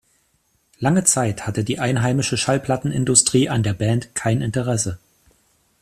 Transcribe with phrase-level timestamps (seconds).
[0.79, 4.97] Lange Zeit hatte die einheimische Schallplattenindustrie an der Band kein Interesse.